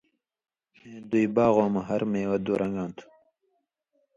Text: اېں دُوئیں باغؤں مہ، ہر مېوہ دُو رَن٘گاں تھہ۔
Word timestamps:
اېں 0.81 0.99
دُوئیں 1.09 1.31
باغؤں 1.35 1.69
مہ، 1.73 1.81
ہر 1.87 2.01
مېوہ 2.11 2.37
دُو 2.45 2.53
رَن٘گاں 2.59 2.89
تھہ۔ 2.95 3.05